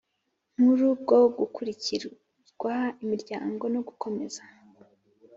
[0.55, 4.41] Nkuru bwo gukingurirwa imiryango no gukomeza